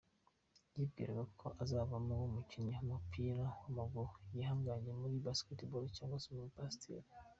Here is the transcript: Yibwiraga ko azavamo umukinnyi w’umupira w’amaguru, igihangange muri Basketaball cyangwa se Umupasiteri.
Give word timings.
Yibwiraga 0.75 1.23
ko 1.39 1.47
azavamo 1.63 2.13
umukinnyi 2.29 2.73
w’umupira 2.77 3.45
w’amaguru, 3.61 4.11
igihangange 4.25 4.89
muri 5.01 5.15
Basketaball 5.25 5.85
cyangwa 5.97 6.21
se 6.23 6.27
Umupasiteri. 6.31 7.07